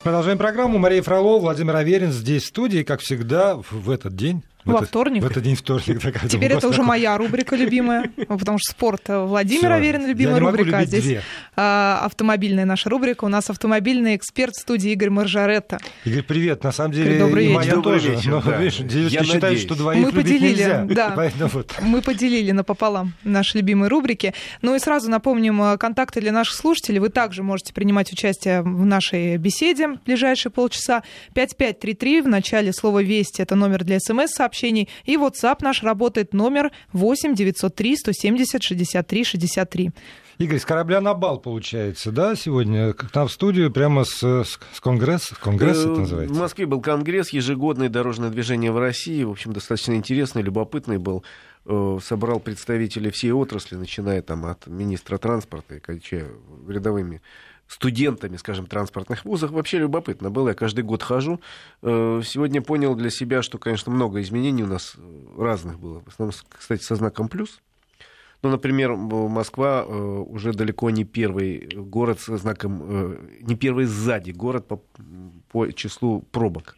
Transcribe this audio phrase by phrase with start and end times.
[0.00, 0.78] Продолжаем программу.
[0.78, 4.44] Мария Фролова, Владимир Аверин здесь в студии, как всегда, в этот день.
[4.64, 5.22] Во этот, вторник.
[5.22, 6.00] В этот день вторник.
[6.02, 10.84] Так, Теперь это уже моя рубрика любимая, потому что спорт Владимир Аверин любимая рубрика, а
[10.84, 11.22] здесь две.
[11.56, 13.24] автомобильная наша рубрика.
[13.24, 15.78] У нас автомобильный эксперт в студии Игорь Маржаретта.
[16.04, 16.64] Игорь, привет.
[16.64, 17.56] На самом деле Добрый и вечер.
[17.60, 18.10] моя Добрый тоже.
[18.12, 18.56] вечер, Но, да.
[18.58, 19.62] видишь, надеюсь.
[19.62, 20.84] что двоих Мы поделили, нельзя.
[20.88, 21.10] да.
[21.16, 21.74] Поэтому вот.
[21.80, 24.34] Мы поделили напополам наши любимые рубрики.
[24.62, 26.98] Ну и сразу напомним э, контакты для наших слушателей.
[26.98, 31.02] Вы также можете принимать участие в нашей беседе в ближайшие полчаса.
[31.34, 33.98] 5533 в начале слова «Вести»— это номер для
[34.48, 34.88] смс-сообщений.
[35.04, 39.90] И WhatsApp наш работает номер 8 903 170 63 63.
[40.38, 42.92] Игорь, с корабля на бал получается, да, сегодня?
[42.92, 45.34] К нам в студию прямо с, с, с конгресса?
[45.34, 46.34] Конгресс это Э, называется?
[46.34, 49.24] В Москве был конгресс, ежегодное дорожное движение в России.
[49.24, 51.24] В общем, достаточно интересный, любопытный был.
[51.66, 56.26] Э, Собрал представителей всей отрасли, начиная там от министра транспорта и кончая
[56.68, 57.20] рядовыми
[57.68, 59.50] студентами, скажем, транспортных вузов.
[59.50, 60.48] Вообще любопытно было.
[60.48, 61.40] Я каждый год хожу.
[61.82, 66.00] Э, Сегодня понял для себя, что, конечно, много изменений у нас э, разных было.
[66.00, 67.60] В основном, кстати, со знаком плюс.
[68.42, 74.66] Ну, например, Москва э, уже далеко не первый город со знаком, не первый сзади город
[74.66, 74.82] по,
[75.50, 76.76] по числу пробок.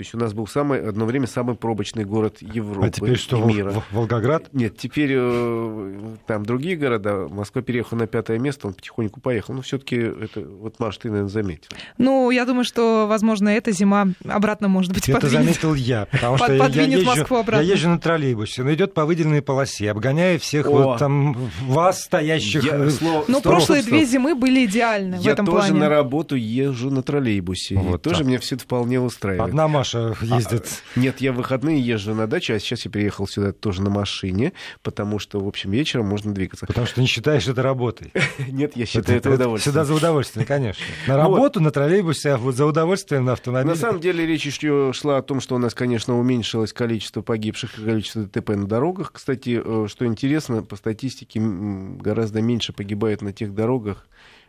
[0.00, 3.36] То есть у нас был самый, одно время самый пробочный город Европы А теперь что,
[3.36, 3.68] и мира.
[3.70, 4.44] Вол- Волгоград?
[4.54, 7.28] Нет, теперь э, там другие города.
[7.28, 9.52] Москва переехала на пятое место, он потихоньку поехал.
[9.52, 11.68] Но все-таки это, вот, Маш, ты, наверное, заметил.
[11.98, 15.42] Ну, я думаю, что, возможно, эта зима обратно, может быть, Это подвинет.
[15.44, 17.62] заметил я, потому что я- я, подвинет езжу, Москву обратно.
[17.62, 20.70] я езжу на троллейбусе, он идет по выделенной полосе, обгоняя всех О.
[20.70, 22.64] вот там вас, стоящих...
[22.64, 25.58] Я, э, слово- Ну, стоп, прошлые стоп, две зимы были идеальны в Я этом тоже
[25.68, 25.74] плане.
[25.80, 27.76] на работу езжу на троллейбусе.
[27.76, 29.50] Вот и тоже меня все это вполне устраивает.
[29.50, 30.82] Одна Маша ездит.
[30.96, 34.52] Нет, я в выходные езжу на дачу, а сейчас я приехал сюда тоже на машине,
[34.82, 36.66] потому что, в общем, вечером можно двигаться.
[36.66, 38.12] Потому что не считаешь это работой.
[38.48, 39.72] Нет, я считаю это удовольствием.
[39.72, 40.84] Сюда за удовольствием, конечно.
[41.06, 43.70] На работу, на троллейбусе, а вот за удовольствием на автомобиле.
[43.70, 47.78] На самом деле речь еще шла о том, что у нас, конечно, уменьшилось количество погибших
[47.78, 49.12] и количество ДТП на дорогах.
[49.12, 54.06] Кстати, э, что интересно, по статистике гораздо меньше погибает на тех дорогах,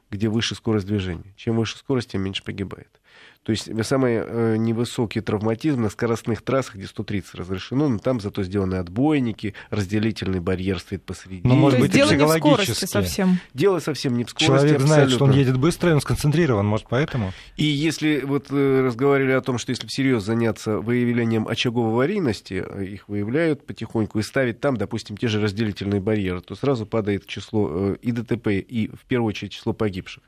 [0.09, 1.33] где выше скорость движения.
[1.35, 3.00] Чем выше скорость, тем меньше погибает.
[3.43, 8.43] То есть самый э, невысокий травматизм на скоростных трассах, где 130 разрешено, но там зато
[8.43, 11.41] сделаны отбойники, разделительный барьер стоит посреди.
[11.43, 12.85] Ну, может То быть, дело не в скорости психологически.
[12.85, 13.39] совсем.
[13.55, 14.45] Дело совсем не в скорости.
[14.45, 15.49] Человек знает, что он абсолютно.
[15.49, 17.33] едет быстро, и он сконцентрирован, может, поэтому.
[17.57, 22.85] И если вот э, разговаривали о том, что если всерьез заняться выявлением очагов аварийности, э,
[22.85, 27.69] их выявляют потихоньку и ставить там, допустим, те же разделительные барьеры, то сразу падает число
[27.71, 30.21] э, и ДТП, и в первую очередь число погибших.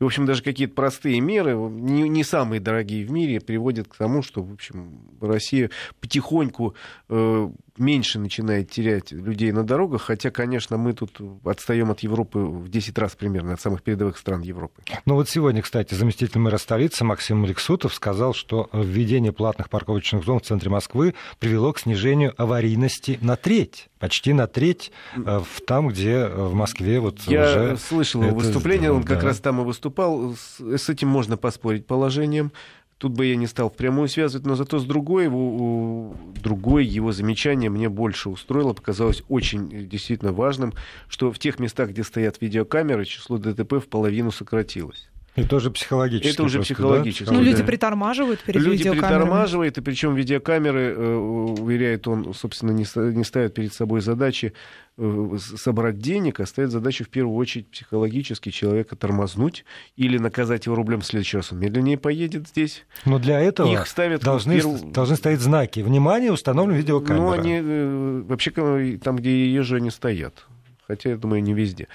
[0.00, 3.96] И, в общем, даже какие-то простые меры, не, не самые дорогие в мире, приводят к
[3.96, 5.70] тому, что, в общем, Россия
[6.00, 6.74] потихоньку
[7.08, 12.68] э, меньше начинает терять людей на дорогах, хотя, конечно, мы тут отстаем от Европы в
[12.68, 14.82] 10 раз примерно, от самых передовых стран Европы.
[15.06, 20.40] Ну вот сегодня, кстати, заместитель мэра столицы Максим Алексутов сказал, что введение платных парковочных зон
[20.40, 23.88] в центре Москвы привело к снижению аварийности на треть.
[23.98, 27.76] Почти на треть э, в там, где э, в Москве вот Я уже...
[27.78, 29.26] слышал его это выступление, он как да.
[29.26, 30.34] раз там и выступал.
[30.34, 32.52] С, с этим можно поспорить положением.
[32.98, 37.70] Тут бы я не стал впрямую связывать, но зато с другой его, другое его замечание
[37.70, 40.74] мне больше устроило, показалось очень э, действительно важным,
[41.08, 45.08] что в тех местах, где стоят видеокамеры, число ДТП в половину сократилось.
[45.38, 46.34] И тоже психологически.
[46.34, 47.24] Это уже просто, психологически.
[47.24, 47.32] да?
[47.32, 49.08] Ну, люди притормаживают перед Люди видеокамерами.
[49.20, 54.52] притормаживают, и причем видеокамеры, э, уверяет он, собственно, не, ста- не ставят перед собой задачи
[54.96, 59.64] э, собрать денег, а ставят задачу в первую очередь психологически человека тормознуть
[59.96, 61.52] или наказать его рублем в следующий раз.
[61.52, 62.84] Он медленнее поедет здесь.
[63.04, 65.80] Но для этого Их ставят должны, перв- должны стоять знаки.
[65.80, 67.22] Внимание, установлена видеокамера.
[67.22, 70.46] Ну, они э, вообще там, где я езжу, они стоят.
[70.88, 71.86] Хотя, я думаю, не везде.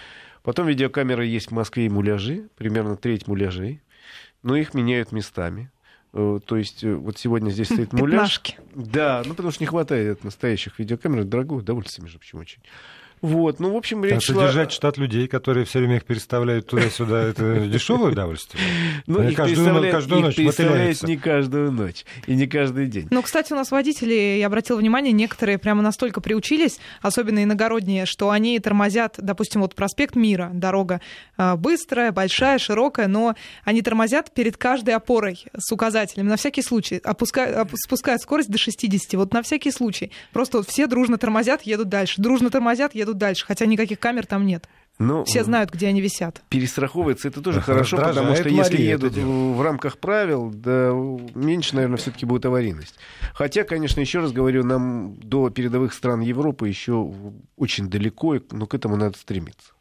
[0.43, 3.81] Потом видеокамеры есть в Москве и муляжи, примерно треть муляжей,
[4.43, 5.71] но их меняют местами.
[6.11, 8.41] Э, То есть э, вот сегодня здесь стоит муляж.
[8.41, 8.57] Пятнашки.
[8.75, 11.23] Да, ну потому что не хватает настоящих видеокамер.
[11.23, 12.61] Дорогое удовольствие, между прочим, очень.
[13.23, 14.47] Вот, ну, в общем, речь что шла...
[14.47, 18.61] держать штат людей, которые все время их переставляют туда-сюда, это дешевое удовольствие.
[19.07, 21.07] Ну, их переставляют, каждую их ночь переставляют мотыляются.
[21.07, 23.07] не каждую ночь и не каждый день.
[23.11, 28.29] Ну, кстати, у нас водители, я обратила внимание, некоторые прямо настолько приучились, особенно иногородние, что
[28.29, 30.99] они тормозят, допустим, вот проспект Мира, дорога
[31.37, 36.97] э, быстрая, большая, широкая, но они тормозят перед каждой опорой с указателем на всякий случай,
[36.97, 40.11] опуска- оп- спускают скорость до 60, вот на всякий случай.
[40.33, 44.45] Просто вот все дружно тормозят, едут дальше, дружно тормозят, едут дальше, хотя никаких камер там
[44.45, 44.67] нет.
[44.99, 46.43] Но Все знают, где они висят.
[46.49, 50.91] перестраховываться это тоже хорошо, потому раздражает что если Мария едут в рамках правил, да
[51.33, 52.95] меньше, наверное, все-таки будет аварийность.
[53.33, 57.11] Хотя, конечно, еще раз говорю, нам до передовых стран Европы еще
[57.57, 59.71] очень далеко, но к этому надо стремиться.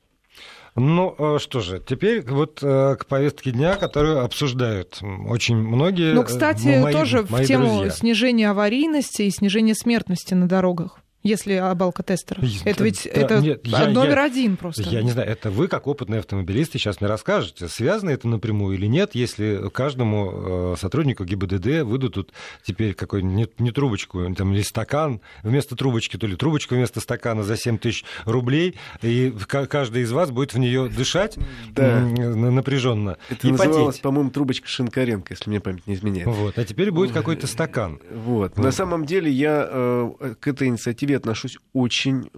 [0.74, 6.14] Ну э, что же, теперь вот э, к повестке дня, которую обсуждают очень многие.
[6.14, 7.90] Ну, кстати, мои, тоже мои в тему друзья.
[7.90, 12.44] снижения аварийности и снижения смертности на дорогах если об алкотестерах?
[12.64, 14.82] Это ведь да, это нет, я, номер я, один просто.
[14.82, 18.86] Я не знаю, это вы, как опытный автомобилист, сейчас мне расскажете, связано это напрямую или
[18.86, 22.32] нет, если каждому э, сотруднику ГИБДД выдадут
[22.64, 27.42] теперь какой не, не трубочку, там, или стакан вместо трубочки, то ли трубочку вместо стакана
[27.42, 29.32] за 7 тысяч рублей, и
[29.68, 31.36] каждый из вас будет в нее дышать
[31.70, 32.00] да.
[32.00, 36.26] напряженно это и называлось, по-моему, трубочка Шинкаренко, если мне память не изменяет.
[36.26, 38.00] Вот, а теперь будет какой-то стакан.
[38.10, 38.52] Вот.
[38.56, 38.64] вот.
[38.64, 42.30] На самом деле я э, к этой инициативе себе отношусь очень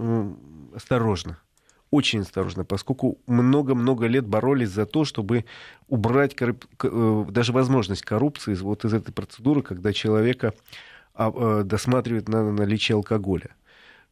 [0.74, 1.38] осторожно.
[1.90, 5.44] Очень осторожно, поскольку много-много лет боролись за то, чтобы
[5.88, 6.64] убрать корруп...
[6.82, 10.54] Э, даже возможность коррупции вот из этой процедуры, когда человека
[11.14, 13.50] а, э, досматривают на наличие алкоголя.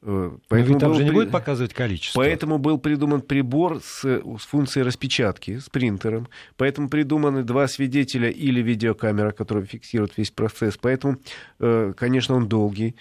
[0.02, 2.20] Э, поэтому там же не будет показывать количество.
[2.20, 6.28] Поэтому был придуман прибор с, с функцией распечатки, с принтером.
[6.56, 10.76] Поэтому придуманы два свидетеля или видеокамера, которая фиксирует весь процесс.
[10.80, 11.18] Поэтому,
[11.58, 12.94] конечно, он долгий.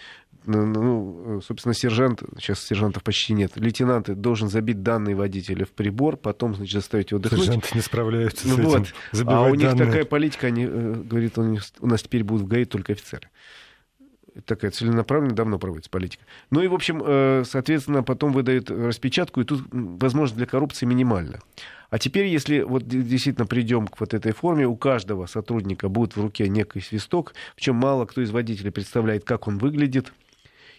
[0.45, 6.17] Ну, ну, собственно, сержант, сейчас сержантов почти нет, лейтенант должен забить данные водителя в прибор,
[6.17, 7.45] потом, значит, заставить его дыхнуть.
[7.45, 8.93] Сержанты не справляются ну, с вот.
[9.13, 9.29] этим.
[9.29, 9.85] А у них данные.
[9.85, 13.29] такая политика, они, э, говорит, он, у нас теперь будут в ГАИ только офицеры
[14.45, 16.23] такая целенаправленная, давно проводится политика.
[16.51, 21.39] Ну и, в общем, э, соответственно, потом выдают распечатку, и тут возможность для коррупции минимальна.
[21.89, 26.21] А теперь, если вот действительно придем к вот этой форме, у каждого сотрудника будет в
[26.21, 30.13] руке некий свисток, причем мало кто из водителей представляет, как он выглядит,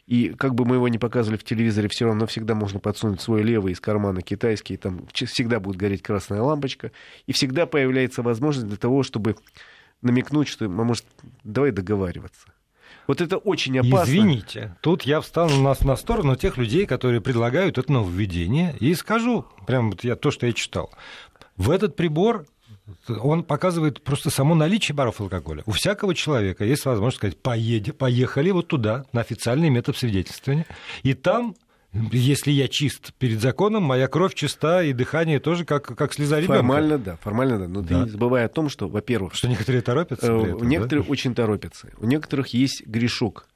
[0.07, 3.43] и как бы мы его не показывали в телевизоре, все равно всегда можно подсунуть свой
[3.43, 6.93] левый из кармана китайский, там всегда будет гореть красная лампочка,
[7.27, 9.37] и всегда появляется возможность для того, чтобы
[10.03, 11.07] намекнуть, что, может,
[11.45, 12.49] давай договариваться.
[13.07, 14.11] Вот это очень опасно.
[14.11, 19.47] Извините, тут я встану на, на сторону тех людей, которые предлагают это нововведение, и скажу,
[19.67, 20.91] прям вот я, то, что я читал.
[21.57, 22.47] В этот прибор
[23.09, 25.63] он показывает просто само наличие баров алкоголя.
[25.67, 30.67] У всякого человека есть возможность сказать, поеди, поехали вот туда, на официальный метод свидетельствования,
[31.03, 31.55] и там
[32.11, 36.57] если я чист перед законом, моя кровь чиста, и дыхание тоже как, как слеза ребенка.
[36.57, 37.69] Формально да, формально да.
[37.69, 37.89] Но да.
[37.89, 39.35] ты не забывай о том, что, во-первых...
[39.35, 40.33] Что некоторые торопятся?
[40.33, 41.11] Э, этом, некоторые да?
[41.11, 41.91] очень торопятся.
[41.99, 43.47] У некоторых есть грешок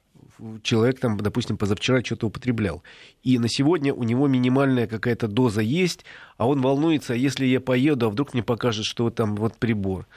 [0.63, 2.83] человек там, допустим, позавчера что-то употреблял.
[3.23, 6.05] И на сегодня у него минимальная какая-то доза есть,
[6.37, 10.07] а он волнуется, а если я поеду, а вдруг мне покажет, что там вот прибор.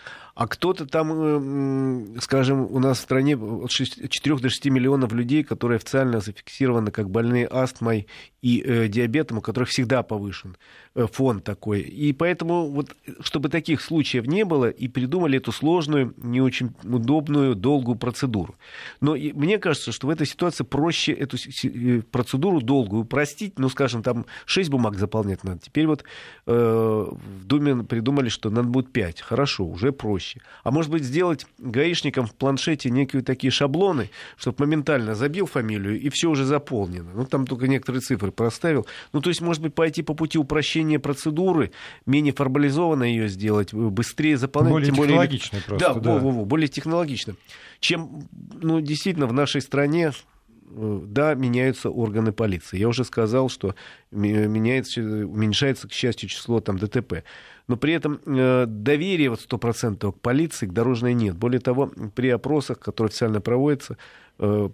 [0.40, 5.44] А кто-то там, э, скажем, у нас в стране от 4 до 6 миллионов людей,
[5.44, 8.06] которые официально зафиксированы как больные астмой
[8.40, 10.56] и э, диабетом, у которых всегда повышен
[10.94, 11.82] э, фон такой.
[11.82, 17.54] И поэтому, вот, чтобы таких случаев не было, и придумали эту сложную, не очень удобную,
[17.54, 18.54] долгую процедуру.
[19.02, 23.69] Но и, мне кажется, что в этой ситуации проще эту э, процедуру долгую простить, ну,
[23.69, 25.60] скажем, там 6 бумаг заполнять надо.
[25.60, 26.04] Теперь вот
[26.46, 29.20] э, в Думе придумали, что надо будет 5.
[29.20, 30.40] Хорошо, уже проще проще.
[30.62, 36.08] А может быть, сделать гаишникам в планшете некие такие шаблоны, чтобы моментально забил фамилию, и
[36.10, 37.10] все уже заполнено.
[37.14, 38.86] Ну, там только некоторые цифры проставил.
[39.12, 41.72] Ну, то есть, может быть, пойти по пути упрощения процедуры,
[42.06, 44.72] менее формализованно ее сделать, быстрее заполнять.
[44.72, 45.16] Более тем более...
[45.66, 45.94] просто, да.
[45.94, 47.34] Да, во, во, во, более технологично.
[47.80, 48.28] Чем,
[48.60, 50.12] ну, действительно, в нашей стране э,
[50.70, 52.78] да, меняются органы полиции.
[52.78, 53.75] Я уже сказал, что
[54.11, 57.25] меняется, уменьшается, к счастью, число там, ДТП
[57.70, 61.37] но при этом э, доверия вот 100% к полиции, к дорожной нет.
[61.37, 63.97] Более того, при опросах, которые официально проводятся, э,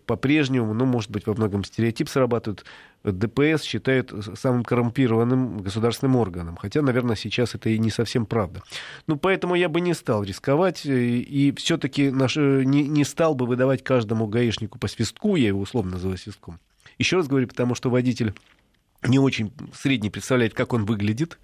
[0.06, 2.64] по-прежнему, ну, может быть, во многом стереотип срабатывает,
[3.02, 6.56] ДПС считают самым коррумпированным государственным органом.
[6.56, 8.62] Хотя, наверное, сейчас это и не совсем правда.
[9.08, 13.46] Ну, поэтому я бы не стал рисковать и, и все-таки наш, не, не стал бы
[13.46, 16.61] выдавать каждому гаишнику по свистку, я его условно называю свистком.
[16.99, 18.35] Еще раз говорю, потому что водитель
[19.02, 21.38] не очень средний представляет, как он выглядит.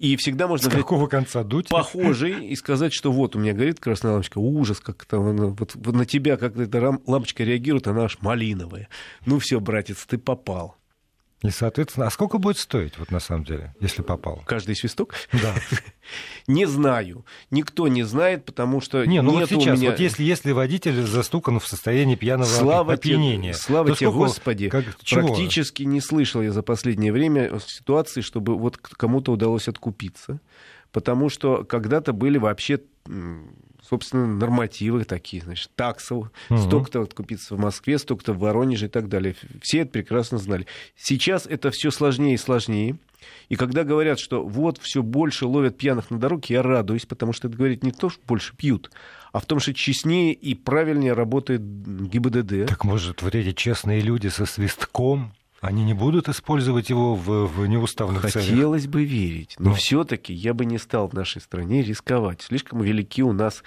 [0.00, 1.68] И всегда можно С какого конца дуть?
[1.68, 5.74] Похожий и сказать, что вот у меня горит красная лампочка, ужас, как там она, вот,
[5.74, 8.88] вот на тебя как эта лампочка реагирует, она аж малиновая.
[9.26, 10.79] Ну все, братец, ты попал.
[11.42, 14.42] И, соответственно, а сколько будет стоить, вот на самом деле, если попал?
[14.44, 15.14] Каждый свисток?
[15.32, 15.54] Да.
[16.46, 17.24] не знаю.
[17.50, 19.90] Никто не знает, потому что не, ну вот сейчас, меня...
[19.90, 24.84] вот если, если водитель застукан в состоянии пьяного слава опьянения, те, слава тебе, Господи, как,
[25.10, 30.40] практически не слышал я за последнее время ситуации, чтобы вот кому-то удалось откупиться,
[30.92, 32.80] потому что когда-то были вообще
[33.90, 36.58] собственно, нормативы такие, значит, таксов, угу.
[36.58, 39.34] столько-то откупиться в Москве, столько-то в Воронеже и так далее.
[39.60, 40.66] Все это прекрасно знали.
[40.96, 42.96] Сейчас это все сложнее и сложнее.
[43.48, 47.48] И когда говорят, что вот все больше ловят пьяных на дороге, я радуюсь, потому что
[47.48, 48.90] это говорит не то, что больше пьют,
[49.32, 52.68] а в том, что честнее и правильнее работает ГИБДД.
[52.68, 57.66] Так может, вот эти честные люди со свистком Они не будут использовать его в, в
[57.66, 58.56] неуставных Хотелось целях?
[58.58, 59.74] Хотелось бы верить, но, но.
[59.74, 62.40] Все-таки я бы не стал в нашей стране рисковать.
[62.40, 63.62] Слишком велики у нас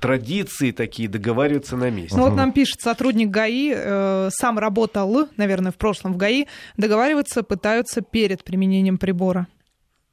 [0.00, 2.16] традиции такие, договариваться на месте.
[2.16, 6.46] Ну вот нам пишет сотрудник ГАИ, э, сам работал, наверное, в прошлом в ГАИ,
[6.78, 9.46] договариваться пытаются перед применением прибора.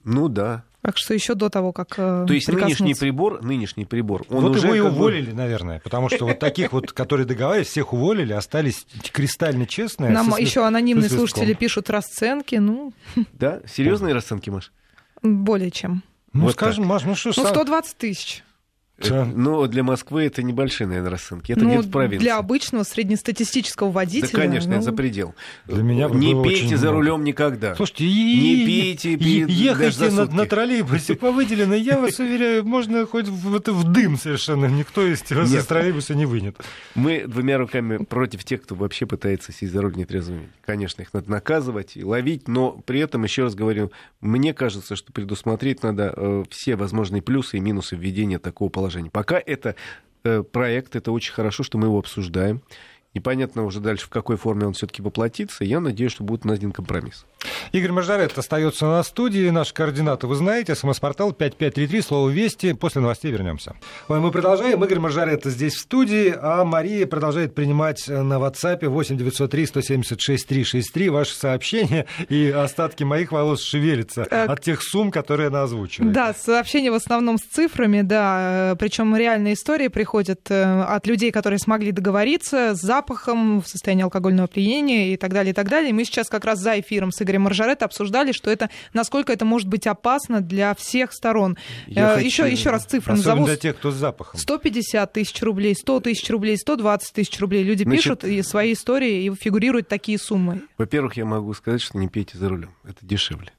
[0.04, 4.26] Ну да, так что еще до того, как э, То есть нынешний прибор, нынешний прибор,
[4.30, 7.26] он вот уже его и как бы- уволили, наверное, потому что вот таких вот, которые
[7.26, 10.12] договаривались, всех уволили, остались кристально честные.
[10.12, 12.94] Нам еще анонимные слушатели пишут расценки, ну,
[13.34, 14.72] Да, серьезные расценки, Маш?
[15.22, 16.04] более чем.
[16.34, 18.44] Ну, скажем, Маш, ну что Ну, сам- 120 тысяч.
[19.10, 19.26] Да.
[19.26, 21.52] Но для Москвы это небольшие, наверное, расценки.
[21.52, 22.24] Это ну, где-то в провинции.
[22.24, 24.30] для обычного среднестатистического Да, водителя.
[24.40, 25.36] конечно, ну, это за предел.
[25.68, 26.98] Для меня бы Не было пейте очень за много.
[27.00, 27.76] рулем никогда.
[27.76, 33.28] Слушайте, Не пейте перед- ехайте на, на троллейбусе по выделенной, я вас уверяю, можно хоть
[33.28, 36.58] в, это в дым совершенно, никто из, вас из троллейбуса не вынет.
[36.96, 40.50] Мы двумя руками против тех, кто вообще пытается сесть за руль нетрезвыми.
[40.66, 45.12] Конечно, их надо наказывать и ловить, но при этом, еще раз говорю, мне кажется, что
[45.12, 48.91] предусмотреть надо э, все возможные плюсы и минусы введения такого положения.
[49.10, 49.76] Пока это
[50.24, 52.62] э, проект, это очень хорошо, что мы его обсуждаем.
[53.14, 55.66] Непонятно уже дальше, в какой форме он все-таки воплотится.
[55.66, 57.26] Я надеюсь, что будет найден компромисс.
[57.74, 59.50] Игорь Мажарет остается на студии.
[59.50, 60.76] Наши координаты вы знаете.
[60.76, 62.74] СМС-портал 5533, слово «Вести».
[62.74, 63.76] После новостей вернемся.
[64.08, 64.84] Мы продолжаем.
[64.84, 71.10] Игорь Мажарет здесь в студии, а Мария продолжает принимать на WhatsApp 8 903 176 363
[71.10, 74.50] ваши сообщения, и остатки моих волос шевелятся Так.
[74.50, 76.14] от тех сумм, которые она озвучивает.
[76.14, 78.76] Да, сообщения в основном с цифрами, да.
[78.80, 84.46] Причем реальные истории приходят э, от людей, которые смогли договориться с запахом, в состоянии алкогольного
[84.46, 85.90] опьянения и так далее, и так далее.
[85.90, 89.44] И мы сейчас как раз за эфиром с Игорем Маржаретто обсуждали, что это, насколько это
[89.44, 91.58] может быть опасно для всех сторон.
[91.88, 93.46] Я Э, хочу- еще, еще раз цифры Особенно назову.
[93.48, 94.40] для тех, кто с запахом.
[94.40, 97.64] 150 тысяч рублей, 100 тысяч рублей, 120 тысяч рублей.
[97.64, 100.62] Люди Значит- пишут и свои истории, и фигурируют такие суммы.
[100.78, 102.72] Во-первых, я могу сказать, что не пейте за рулем.
[102.84, 103.52] Это дешевле.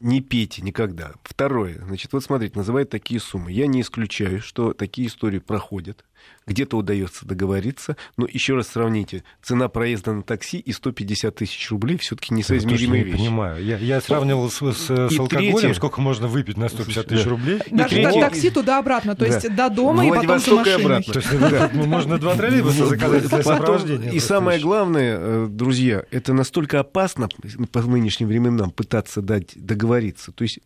[0.00, 1.12] Не пейте никогда.
[1.24, 3.52] Второе, значит, вот смотрите, называют такие суммы.
[3.52, 6.04] Я не исключаю, что такие истории проходят.
[6.46, 7.96] Где-то удается договориться.
[8.16, 9.22] Но еще раз сравните.
[9.42, 13.18] Цена проезда на такси и 150 тысяч рублей все-таки Я несоизмеримые не вещи.
[13.18, 13.64] понимаю.
[13.64, 17.14] Я, я сравнивал с, с- с И алкоголем, третье- сколько можно выпить на 150 Да.
[17.14, 17.58] тысяч рублей.
[17.70, 19.34] Даже третье- так- такси туда-обратно, то Да.
[19.34, 20.74] есть до дома и потом и машиной.
[20.74, 21.12] обратно.
[21.12, 24.10] То есть да, ну, можно два троллейбуса заказать для сопровождения.
[24.10, 27.28] И самое главное, э, друзья, это настолько опасно
[27.70, 30.32] по нынешним временам пытаться дать договориться.
[30.32, 30.58] То есть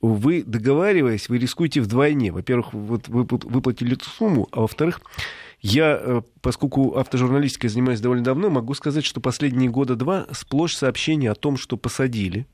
[0.00, 2.32] вы, договариваясь, вы рискуете вдвойне.
[2.32, 5.00] Во-первых, вот вы пл- выплатили эту сумму, а во-вторых,
[5.60, 11.30] я, э, поскольку автожурналистикой занимаюсь довольно давно, могу сказать, что последние года два сплошь сообщения
[11.30, 12.46] о том, что посадили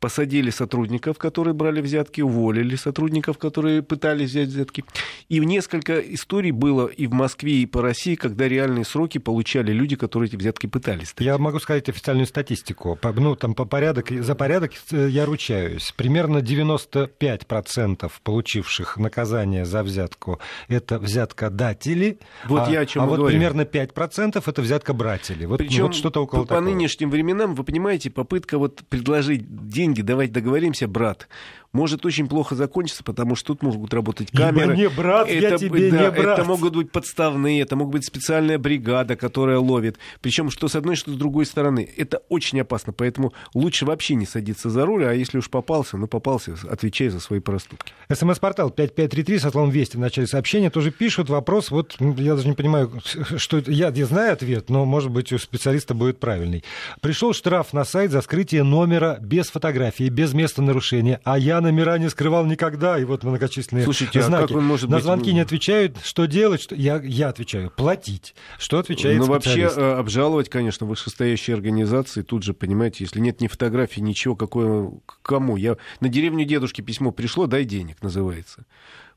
[0.00, 4.84] посадили сотрудников, которые брали взятки, уволили сотрудников, которые пытались взять взятки.
[5.28, 9.96] И несколько историй было и в Москве, и по России, когда реальные сроки получали люди,
[9.96, 11.14] которые эти взятки пытались.
[11.18, 12.96] Я могу сказать официальную статистику.
[13.00, 15.92] По- Ну, там по порядок, за порядок э, я ручаюсь.
[15.96, 20.38] Примерно 95% получивших наказание за взятку–
[20.68, 22.18] это взяткодатели.
[22.46, 23.32] Вот а, я о чем а вот говорю.
[23.36, 25.46] примерно 5% это взяткобратели.
[25.46, 26.68] Вот, Причем вот что-то около по, по такого.
[26.70, 31.28] нынешним временам, вы понимаете, попытка вот предложить деньги, давайте договоримся, брат,
[31.72, 34.76] может очень плохо закончиться, потому что тут могут работать Ибо камеры.
[34.76, 36.38] не брат, я это, тебе да, не брат.
[36.38, 39.98] это могут быть подставные, это могут быть специальная бригада, которая ловит.
[40.20, 41.88] Причем что с одной, что с другой стороны.
[41.96, 46.06] Это очень опасно, поэтому лучше вообще не садиться за руль, а если уж попался, ну
[46.06, 47.92] попался, отвечай за свои проступки.
[48.12, 52.48] СМС-портал 5533 с отлом Вести в начале сообщения тоже пишут вопрос, вот м, я даже
[52.48, 52.92] не понимаю,
[53.36, 56.64] что это, я, я знаю ответ, но, может быть, у специалиста будет правильный.
[57.00, 61.98] Пришел штраф на сайт за скрытие номера без фотографии, без места нарушения, а я номера
[61.98, 64.48] не скрывал никогда, и вот многочисленные Слушайте, а знаки.
[64.48, 66.74] как он может на быть- звонки не отвечают, что делать, что...
[66.74, 68.34] Я, я отвечаю, платить.
[68.58, 72.22] Что отвечает Ну, вообще, э, обжаловать, конечно, вышестоящие организации.
[72.22, 74.90] Тут же, понимаете, если нет ни фотографий, ничего, какое,
[75.22, 75.56] кому.
[75.56, 78.64] Я, на деревню дедушки письмо пришло, дай денег, называется.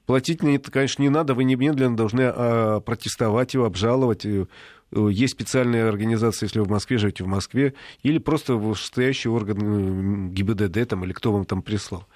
[0.05, 4.25] Платить мне это, конечно, не надо, вы немедленно должны а, протестовать его, обжаловать.
[4.25, 4.47] Э,
[4.91, 10.31] э, Есть специальные организации, если вы в Москве живете в Москве, или просто вышестоящий орган
[10.33, 12.07] ГИБДД там, или кто вам там прислал.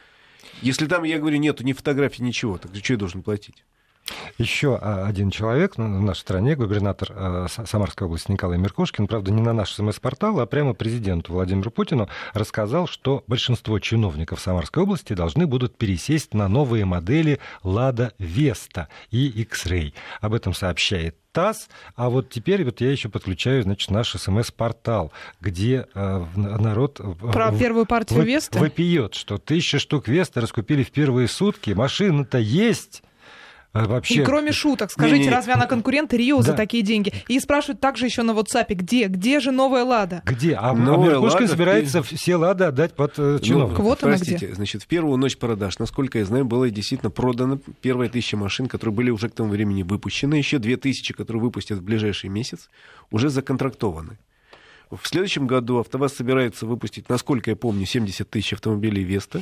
[0.64, 3.66] Если там, я говорю, нету ни фотографий, ничего, так что я должен платить?
[4.38, 7.12] Еще а, один человек ну, в нашей стране, губернатор
[7.50, 12.10] С- Самарской области Николай Меркушкин, правда, не на наш СМС-портал, а прямо президенту Владимиру Путину
[12.34, 19.28] рассказал, что большинство чиновников Самарской области должны будут пересесть на новые модели «Лада Веста» и
[19.28, 19.94] X-Ray.
[20.22, 25.88] Об этом сообщает ТАСС, а вот теперь вот я еще подключаю, значит, наш СМС-портал, где
[25.96, 27.02] э, в- народ...
[27.32, 28.60] Про в- первую партию вы- Весты?
[28.60, 33.08] Вопиет, что тысяча штук Веста раскупили в первые сутки, машина-то есть, А
[33.74, 34.22] вообще...
[34.22, 35.36] И кроме шуток, скажите, Не-не-не.
[35.36, 36.58] разве она конкурент Рио за Да.
[36.58, 37.12] такие деньги?
[37.28, 40.22] И спрашивают также еще на WhatsApp, где, где же новая Лада?
[40.26, 40.54] Где?
[40.54, 43.78] А, а Новая Меркушкин «Лада» собирается все лады отдать под э, чиновников.
[43.78, 48.10] Квота на простите, значит, в первую ночь продаж, насколько я знаю, было действительно продано первые
[48.10, 50.36] тысяча машин, которые были уже к тому времени выпущены.
[50.36, 52.70] Еще две тысячи, которые выпустят в ближайший месяц,
[53.10, 54.18] уже законтрактованы.
[54.92, 59.42] В следующем году АвтоВАЗ собирается выпустить, насколько я помню, 70 тысяч автомобилей Веста.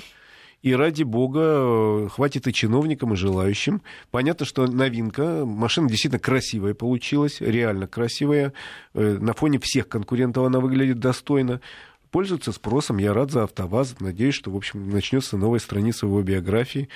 [0.62, 3.82] И ради бога, э, хватит и чиновникам, и желающим.
[4.12, 5.44] Понятно, что новинка.
[5.46, 8.54] Машина действительно красивая получилась, реально красивая.
[8.94, 11.62] Э, На фоне всех конкурентов она выглядит достойно.
[12.12, 12.98] Пользуется спросом.
[12.98, 13.96] Я рад за АвтоВАЗ.
[14.02, 16.90] Надеюсь, что, в общем, начнется новая страница его биографии.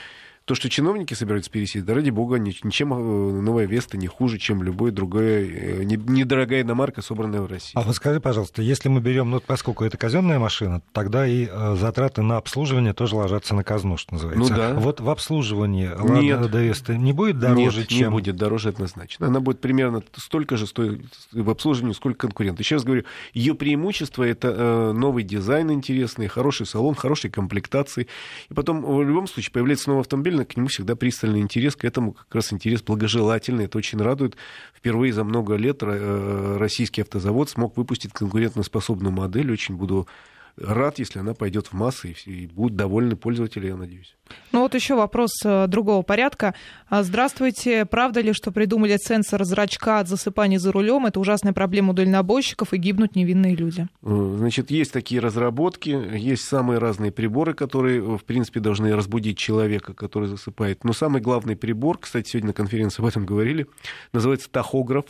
[0.45, 4.37] То, что чиновники собираются пересесть, да ради бога, ни- ничем э, новая Веста не хуже,
[4.37, 7.71] чем любой другая э, не- недорогая иномарка, собранная в России.
[7.73, 11.75] А вот скажи, пожалуйста, если мы берем, ну, поскольку это казенная машина, тогда и э,
[11.77, 14.53] затраты на обслуживание тоже ложатся на казну, что называется.
[14.53, 14.73] Ну да.
[14.75, 15.89] Вот в обслуживании
[16.21, 16.39] Нет.
[16.39, 17.97] Лада Веста не будет дороже, Нет, чем...
[17.97, 19.25] не будет дороже однозначно.
[19.25, 22.59] Она будет примерно столько же стоить в обслуживании, сколько конкурент.
[22.59, 28.05] Еще раз говорю, ее преимущество это новый дизайн интересный, хороший салон, хорошие комплектации.
[28.51, 32.13] И потом в любом случае появляется новый автомобиль, к нему всегда пристальный интерес, к этому
[32.13, 33.65] как раз интерес благожелательный.
[33.65, 34.35] Это очень радует.
[34.73, 39.51] Впервые за много лет э, российский автозавод смог выпустить конкурентоспособную модель.
[39.51, 40.07] Очень буду
[40.57, 44.15] рад, если она пойдет в массы, и будут довольны пользователи, я надеюсь.
[44.51, 46.55] Ну вот еще вопрос э, другого порядка.
[46.89, 47.85] А, Здравствуйте.
[47.85, 51.05] Правда ли, что придумали сенсор зрачка от засыпания за рулем?
[51.05, 53.87] Это ужасная проблема у дальнобойщиков, и гибнут невинные люди.
[54.01, 59.37] Э, Значит, есть такие разработки, есть самые разные приборы, которые, э, в принципе, должны разбудить
[59.37, 60.83] человека, который засыпает.
[60.83, 63.67] Но самый главный прибор, кстати, сегодня на конференции об этом говорили,
[64.13, 65.05] называется тахограф.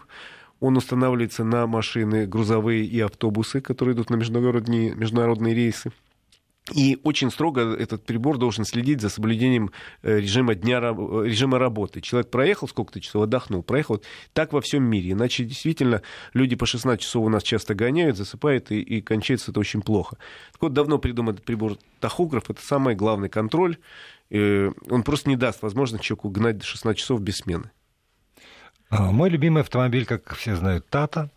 [0.60, 5.92] Он устанавливается на машины грузовые и автобусы, которые идут на международные, международные рейсы.
[6.74, 9.72] И очень строго этот прибор должен следить за соблюдением
[10.02, 12.02] э, режима, дня, э, режима работы.
[12.02, 14.02] Человек проехал сколько-то часов, отдохнул, проехал.
[14.34, 15.12] Так во всем мире.
[15.12, 16.02] Иначе действительно
[16.34, 20.18] люди по 16 часов у нас часто гоняют, засыпают, и, и кончается это очень плохо.
[20.54, 22.50] Так вот, давно придуман этот прибор тахограф.
[22.50, 23.78] Это самый главный контроль.
[24.32, 27.70] Э, Он просто не даст возможность человеку гнать до 16 часов без смены.
[28.98, 31.30] А, Мой любимый автомобиль, как все знают, Тата,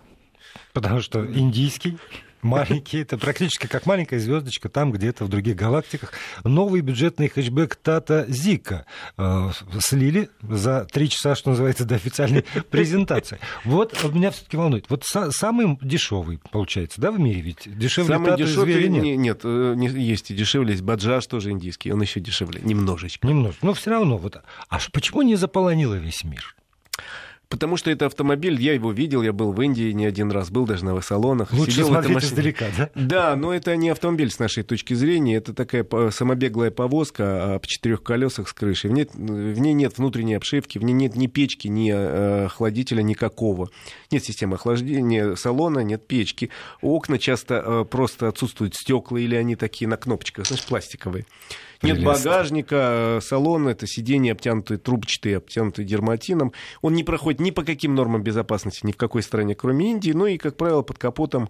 [0.72, 1.98] потому что индийский,
[2.40, 6.12] маленький, это практически как маленькая звездочка там где-то в других галактиках.
[6.44, 13.40] Новый бюджетный хэтчбэк Тата Зика э, слили за три часа, что называется, до официальной презентации.
[13.64, 14.86] Вот меня все-таки волнует.
[14.88, 17.62] Вот са- самый дешевый, получается, да, в мире ведь?
[17.66, 19.02] Дешевле Самый Тата дешевый звери нет.
[19.02, 20.72] не- нет, э, не- есть и дешевле.
[20.72, 23.26] Есть Баджаж тоже индийский, он еще дешевле, немножечко.
[23.26, 23.66] Немножко.
[23.66, 24.16] Но все равно.
[24.16, 24.36] Вот.
[24.68, 26.54] А почему не заполонило весь мир?
[27.48, 30.66] Потому что это автомобиль, я его видел, я был в Индии не один раз, был
[30.66, 31.50] даже на салонах.
[31.54, 32.30] Лучше сидел в смотреть машине.
[32.30, 32.90] издалека, да?
[32.94, 37.58] Да, но это не автомобиль с нашей точки зрения, это такая по- самобеглая повозка а,
[37.58, 38.90] в четырех колесах с крышей.
[38.90, 43.00] В ней, в ней нет внутренней обшивки, в ней нет ни печки, ни э, охладителя
[43.00, 43.70] никакого.
[44.10, 46.50] Нет системы охлаждения салона, нет печки.
[46.82, 51.24] Окна часто э, просто отсутствуют стекла или они такие на кнопочках, знаешь, пластиковые.
[51.80, 52.30] Нет Прелестно.
[52.30, 56.52] багажника, э, салон, это сиденье обтянутые трубчатые, обтянутые дерматином.
[56.82, 60.12] Он не проходит ни по каким нормам безопасности ни в какой стране, кроме Индии.
[60.12, 61.48] Ну и, как правило, под капотом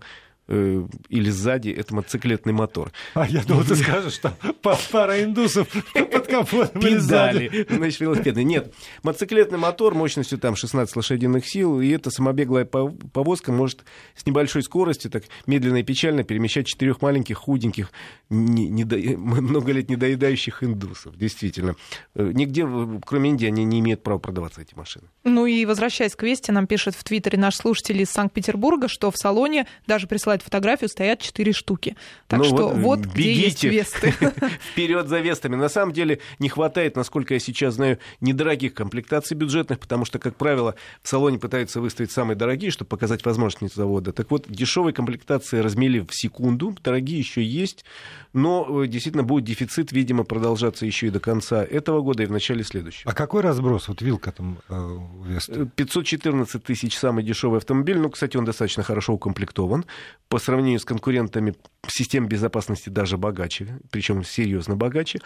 [0.48, 2.90] э, или сзади это мотоциклетный мотор.
[3.14, 7.48] А я думал, ты скажешь, что па- пара индусов под капотом или сзади.
[7.48, 8.44] Педали, значит, велосипедный.
[8.44, 14.24] Нет, мотоциклетный мотор мощностью там 16 лошадиных сил, и эта самобеглая пов- повозка может с
[14.26, 17.90] небольшой скоростью, так медленно и печально перемещать четырех маленьких, худеньких,
[18.30, 21.16] не- не до- много лет недоедающих индусов.
[21.16, 21.74] Действительно.
[22.14, 22.68] Э, Нигде,
[23.04, 25.06] кроме Индии, они не имеют права продаваться, эти машины.
[25.24, 29.16] Ну и возвращаясь к Весте, нам пишет в Твиттере наш слушатель из Санкт-Петербурга, что в
[29.16, 31.96] салоне даже присылает фотографию, стоят четыре штуки.
[32.26, 33.68] Так Ну что вот, вот, где есть бегите.
[33.68, 34.14] Весты.
[34.72, 35.56] Вперед за вестами.
[35.56, 40.36] На самом деле не хватает, насколько я сейчас знаю, недорогих комплектаций бюджетных, потому что, как
[40.36, 44.12] правило, в салоне пытаются выставить самые дорогие, чтобы показать возможности завода.
[44.12, 47.84] Так вот, дешевые комплектации размели в секунду, дорогие еще есть,
[48.32, 52.32] но э, действительно будет дефицит, видимо, продолжаться еще и до конца этого года и в
[52.32, 53.10] начале следующего.
[53.10, 53.88] А какой разброс?
[53.88, 55.66] Вот вилка там э, у Весты.
[55.66, 57.98] 514 тысяч самый дешевый автомобиль.
[57.98, 59.84] Ну, кстати, он достаточно хорошо укомплектован.
[60.28, 61.54] По сравнению с конкурентами
[61.86, 65.20] систем безопасности даже богаче, причем серьезно богаче.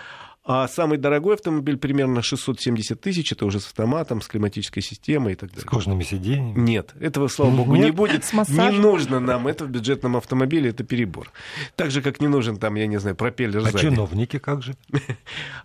[0.45, 3.31] А самый дорогой автомобиль примерно 670 тысяч.
[3.31, 5.69] Это уже с автоматом, с климатической системой и так С далее.
[5.69, 6.59] кожными сиденьями.
[6.59, 7.95] Нет, этого, слава богу, не Нет?
[7.95, 8.25] будет.
[8.25, 11.31] С Не нужно нам это в бюджетном автомобиле, это перебор.
[11.77, 13.79] Так же, как не нужен там, я не знаю, пропеллер А сзади.
[13.79, 14.75] чиновники как же?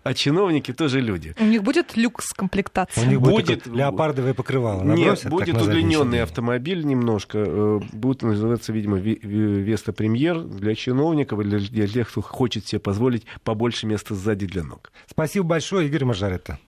[0.04, 1.34] А чиновники тоже люди.
[1.40, 3.04] У них будет люкс У комплектация.
[3.04, 4.84] них будет, Будет- леопардовое покрывало.
[4.84, 7.38] Нет, набросят, будет удлиненный автомобиль немножко.
[7.38, 12.66] э, Будет называться, видимо, Ви- Ви- Веста Премьер для чиновников или для тех, кто хочет
[12.66, 14.90] себе позволить побольше места сзади для ног.
[15.06, 16.56] Спасибо большое, Игорь Мажаретта.